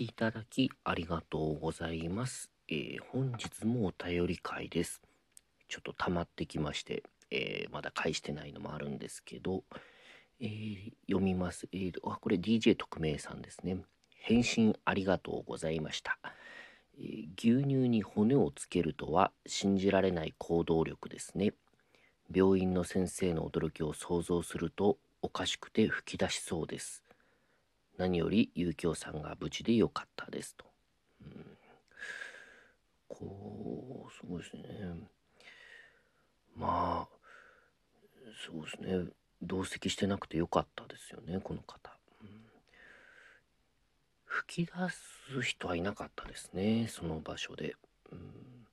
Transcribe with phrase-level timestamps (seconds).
[0.00, 2.50] きいただきありがとうございます。
[2.68, 5.02] えー本日もお便り会です。
[5.68, 9.62] ちょっと溜まってきまして、えーまだ返してないのもあるんですけど、
[10.40, 11.68] えー読みます。
[11.72, 13.76] えーあ、これ DJ 特命さんですね。
[14.22, 16.18] 返信ありがとうございました。
[16.98, 21.52] えー牛乳に骨をつけるとは信じられない行動力ですね。
[22.34, 27.02] 病院の先生の驚きを想像するとおかしくて吹き出しそうです。
[28.00, 30.64] 何より遊興さんが無事でよかったですと。
[31.20, 31.58] うん、
[33.06, 34.62] こうすごいですね。
[36.56, 37.08] まあ
[38.46, 39.10] そうですね
[39.42, 41.90] 同席してなくてよかったですよねこの方。
[42.22, 42.28] うん
[44.24, 47.76] 吹き出す人はいなかったですねその場所で。
[48.10, 48.66] うん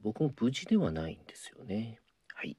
[0.00, 2.00] 僕も無事ではないんですよね。
[2.34, 2.56] はい。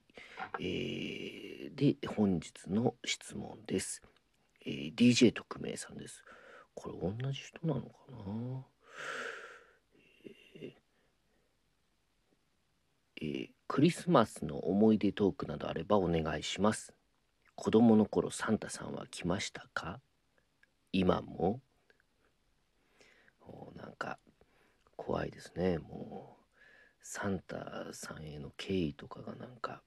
[0.60, 4.04] えーで本日の質問です。
[4.66, 6.24] えー DJ 特命さんです。
[6.76, 8.66] これ同じ人なのかな、
[10.26, 10.74] えー
[13.22, 16.94] えークリスマスの思い出トークなどあればお願いします。
[17.56, 20.00] 子供の頃サンタさんは来ましたか？
[20.92, 21.60] 今も？
[23.42, 24.20] おなんか
[24.96, 25.80] 怖いですね。
[25.80, 26.44] もう
[27.02, 29.82] サンタさんへの敬意とかがなんか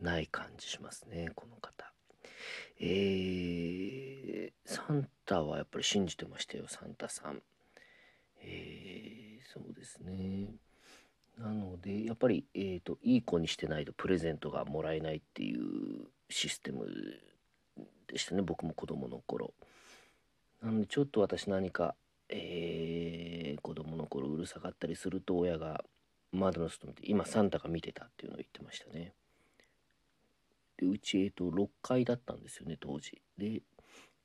[0.00, 1.89] ない感じしますねこの方。
[2.80, 7.42] えー、サンタはやっぱり信じてましたよサンタさん。
[8.42, 10.48] えー、そうですね。
[11.38, 16.86] なのでやっぱり、えー、といい子にしてないとプレゼントがもらえないっていうシステム
[18.08, 19.52] でしたね僕も子供の頃。
[20.62, 21.94] なのでちょっと私何か、
[22.28, 23.30] えー
[23.62, 25.84] 子供の頃うるさかったりすると親が
[26.32, 29.12] 窓の外見て今サンタが見てたっていうのを言ってましたね。
[30.80, 33.20] でうち、えー、と6階だったんですよね当時。
[33.36, 33.62] で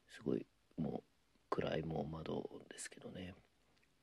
[0.07, 0.45] すごい
[0.77, 1.03] もう
[1.49, 3.33] 暗いもう窓ですけどね。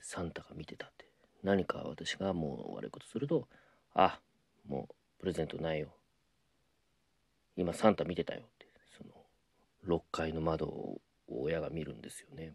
[0.02, 1.06] サンタが見てたって。
[1.42, 3.48] 何か私がもう悪いことすると
[3.94, 4.20] 「あ
[4.68, 5.88] もうプレゼントないよ。
[7.56, 8.66] 今サンタ見てたよ」って。
[8.98, 12.52] その6階の窓を親が見るんですよね。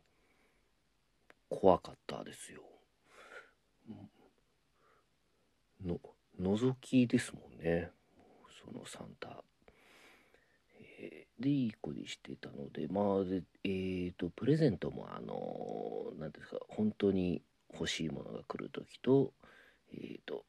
[1.49, 2.61] 怖かったですよ。
[5.83, 5.99] の
[6.39, 7.91] 覗きですもんね。
[8.63, 9.43] そのサンタ。
[11.39, 17.41] でいい子にしてたのでまあでえー、とプレゼントもあの何ですか本当に
[17.73, 19.33] 欲しいものが来る時と
[19.93, 20.43] えー、と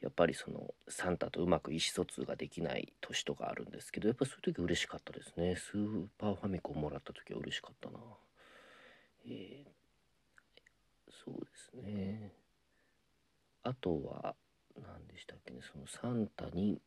[0.00, 5.56] やっぱりそのサンタとうまく意思疎通ができない年とかあるんですけどやっぱそういう時嬉しかったですね。
[5.56, 7.98] スーパーファミコンもらった時は嬉しかったな。
[9.26, 9.80] えー
[11.24, 12.32] そうですね。
[13.62, 14.34] あとは
[14.76, 16.80] 何でしたっけねそのサンタに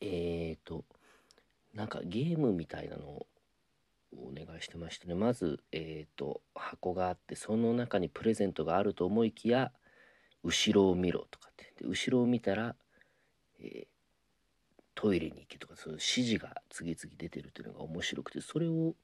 [0.00, 0.84] えー、と
[1.74, 3.26] なんかゲームみたいなのを
[4.14, 5.14] お願いしてましたね。
[5.14, 9.72] まずえー、と箱があってその中にプレゼントがあると思いきや
[10.44, 11.72] 後ろを見ろとかって。
[11.82, 12.76] で後ろを見たら、
[13.60, 13.92] えー
[14.94, 18.94] トイレに行けとかそういう指示が次々出てるっていうのが面白くてそれを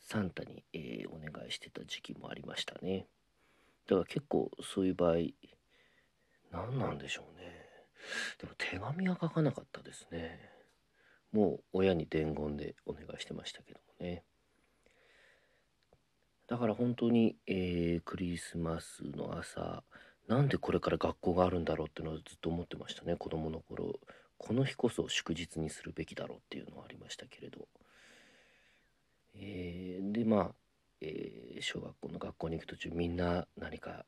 [0.00, 3.06] サンタに、えーお願いしてた時期もありましたね。
[3.86, 5.16] だから結構そういう場合
[6.50, 7.52] 何なんでしょうね。
[8.40, 10.40] でも手紙は書かなかったですね。
[11.32, 14.22] もう親に伝言でお願いしてましたけどもね。
[16.46, 19.82] だから本当に、えークリスマスの朝
[20.28, 23.98] なんでこれから学校があるんだろうっていうのはずっと思ってましたね子供の頃。
[24.38, 27.68] この日こそ祝日にするべきだろうっていうのはありましたけれど。
[29.34, 30.54] えーでまあ、
[31.00, 34.04] えー小学校の学校に行く途中みんな何か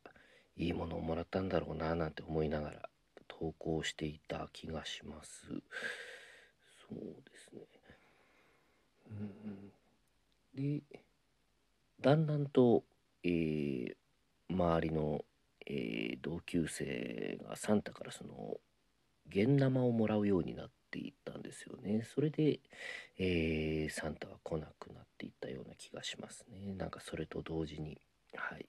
[0.56, 2.88] いいものをもらったんだろうななんて思いながら
[3.30, 5.62] 登校していた気がします。
[6.94, 7.60] そうですね。
[9.10, 9.72] うん
[10.54, 10.82] で
[12.00, 12.84] だんだんと、
[13.22, 13.94] えー
[14.50, 15.24] 周りの、
[15.66, 18.58] えー同級生がサンタからその
[19.28, 22.02] 現生をもらうようになっていったんですよね。
[22.14, 22.60] それで、
[23.18, 26.74] えーサンタは来なくなっていったような気がしますね。
[26.74, 28.00] なんかそれと同時に。
[28.36, 28.66] はい、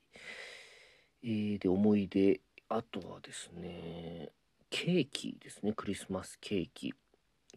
[1.24, 2.40] えーで思い出。
[2.70, 4.30] あとはですね
[4.70, 5.74] ケーキですね。
[5.74, 6.94] クリスマスケーキ、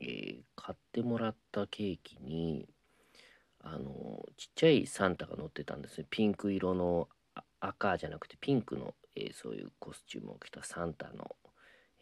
[0.01, 2.69] えー買ってもらったケーキに
[3.61, 6.07] あのちっちゃいサンタが乗ってたんですね。
[6.11, 7.09] ピンク色の
[7.61, 11.37] 赤じゃなくてピンクの、えーそういうコスチュームを着たサンタの、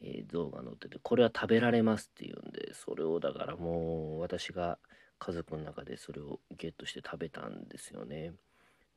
[0.01, 4.79] えー像が載っててこれは食べられますっていうんでそれをだからもう私が
[5.19, 8.33] 家族の中でそれをゲットして食べたんですよね。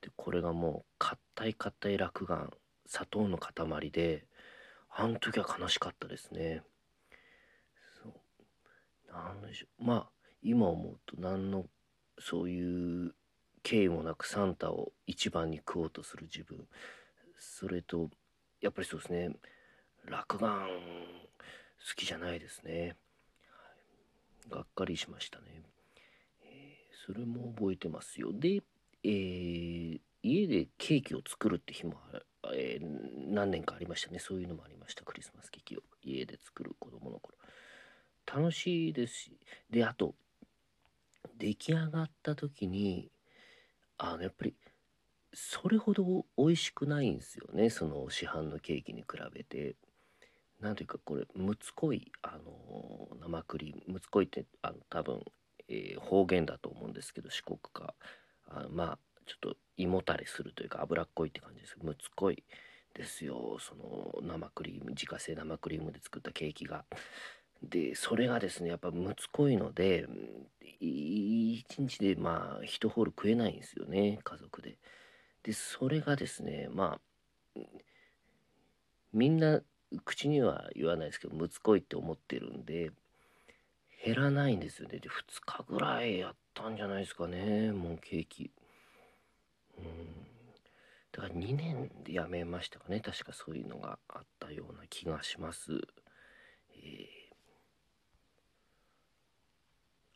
[0.02, 2.50] でこれがもう硬い硬い落眼
[2.86, 4.26] 砂糖の塊で
[4.90, 6.64] あの時は悲しかったですね。
[9.12, 10.10] なんでしょうまあ
[10.42, 11.66] 今思うと何の
[12.20, 13.14] そういう
[13.64, 16.68] 敬意もなくサンタを一番に食おうとする自分。
[17.38, 18.10] それと
[18.62, 19.32] やっぱりそうですね。
[20.06, 20.68] 落眼
[21.90, 22.96] 好きじゃないですね、
[24.50, 25.46] はい、がっかりしましたね、
[26.44, 28.32] えー、それも覚えてますよ。
[28.34, 28.62] で、
[29.04, 31.96] えー、家でケーキを作るって日も、
[32.54, 34.20] えー、何年かありましたね。
[34.20, 35.04] そういうのもありました。
[35.04, 37.38] クリスマスケーキを家で作る子供の頃
[38.34, 39.32] 楽しいですし
[39.70, 40.14] であと
[41.38, 43.10] 出来上がった時に
[43.98, 44.54] あのやっぱり
[45.34, 49.76] それほど美味しくないんですよねその市販のケーキに比べて。
[50.62, 55.22] なんていうかこれむつこいあの生クリームむつこいってあの多分、
[55.70, 57.94] えー、方言だと思うんですけど四国か
[58.46, 62.44] あまあちょっと胃もたれするというか脂っこいって感じですむつこい
[62.94, 66.84] ですよその生クリーム自家製生クリームで作ったケーキが。
[67.64, 70.08] でそれがですねやっぱむつこいので
[70.80, 74.78] 一日でまあ1ホール食えないんですよね家族で。
[75.44, 77.00] でそれがですねま
[77.56, 77.62] あ
[79.14, 79.62] みんな
[80.06, 82.92] 口には言わないですけどむつこいって思ってるんで
[84.06, 85.00] 減らないんですよね。
[85.00, 85.12] で2
[85.46, 88.52] 日ぐらいやったんじゃないですかねもうケーキ。
[89.78, 89.86] うん。
[91.12, 95.72] だから2年でやめましたかね確かそういうのがあったような気がします。
[96.76, 97.10] え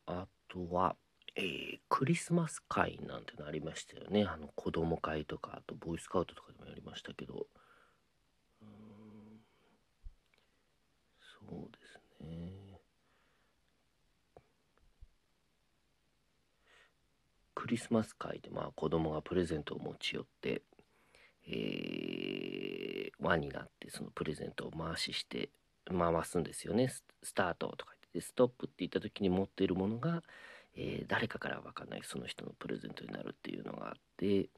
[0.08, 0.96] ー、あとは
[1.36, 4.24] えー、クリスマス会なんてのありましたよね。
[4.24, 7.48] あの子供会とかあとボーイスカウトとかでもやりましたけど。
[11.40, 12.80] そうですね。
[17.56, 20.62] クリスマス会でまあ子供がプレゼントを持ち寄って、
[21.48, 25.50] えー、輪になってそのプレゼントを回しして
[25.90, 26.90] 回すんですよね。
[26.90, 30.24] スタートとか言ってストップって言った時に持っているものが、
[30.76, 34.50] えー、誰かから分かんないその人のプレゼントになるっていうのがあって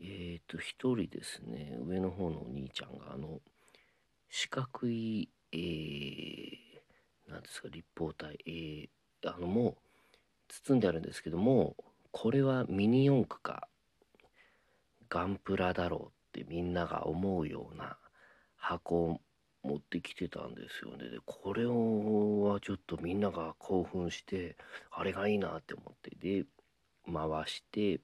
[0.00, 3.40] えっ、ー、と一人ですね上の方のお兄ちゃんがあの
[4.30, 8.88] 四角いえー、ですか立方体、えー、
[9.34, 9.74] あのもう
[10.48, 11.76] 包んであるんですけども
[12.10, 13.68] これはミニ四駆か
[15.08, 17.96] ガンプラだろうってみんなが思うような
[18.56, 19.20] 箱を
[19.66, 21.08] 持ってきてたんですよね。
[21.10, 24.56] でこれはちょっとみんなが興奮して
[24.90, 26.46] あれがいいなって思ってで
[27.12, 28.00] 回して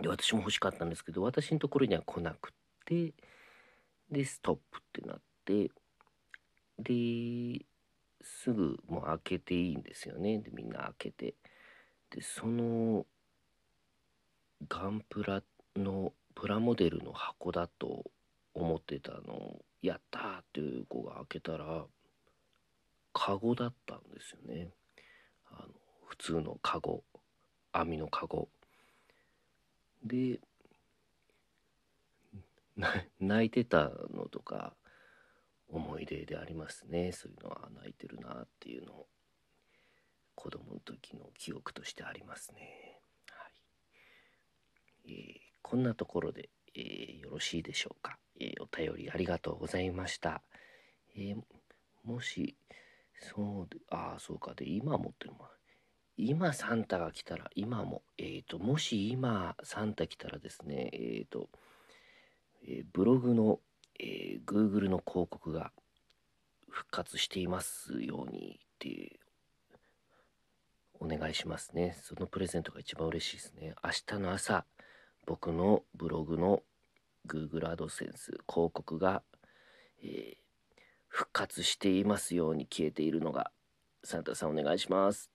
[0.00, 2.52] で私も欲しかったんですけど私のところには来なくっ
[2.84, 3.14] て
[4.10, 5.70] でストップってなって
[6.78, 7.64] で
[8.22, 10.38] すぐもう開けていいんですよね。
[10.38, 11.34] でみんな開けて。
[12.10, 13.04] でその
[14.66, 15.42] ガンプラ
[15.76, 18.10] のプラモデルの箱だと
[18.54, 21.86] 思ってたのをやったーっていう子が開けたら
[23.12, 24.70] カゴだったんですよね。
[25.50, 25.68] あの
[26.06, 27.04] 普通のカゴ
[27.72, 28.48] 網のカゴ。
[30.04, 30.40] で
[33.18, 34.74] 泣いてたのとか
[35.68, 37.12] 思い出でありますね。
[37.12, 39.06] そういうのは泣いてるなっていうのを
[40.34, 43.00] 子供の時の記憶としてありますね。
[43.28, 43.48] は
[45.04, 45.10] い。
[45.10, 46.48] えー、こんなところで、
[46.78, 50.42] えー、よろしいでしょうか、えー、お便りありがとうございました。
[51.16, 51.34] え
[52.04, 52.56] もし
[53.20, 55.46] そうでああそうかで今持ってるも
[56.16, 61.48] 今サンタが来たら今もえっ、ともし今サンタ来たらですねえっ、と、
[62.66, 63.60] えブログの
[63.98, 65.72] えー、Google の広告が
[66.70, 69.18] 復活していますようにって
[71.00, 71.96] お願いしますね。
[72.02, 73.74] そのプレゼントが一番嬉しいですね。
[73.84, 74.64] 明日の朝、
[75.26, 76.62] 僕のブログの
[77.26, 79.22] Google AdSense 広告が、
[80.02, 80.36] えー、
[81.08, 83.50] 復活していますように消えているのが、
[84.04, 85.30] サンタさんお願いします。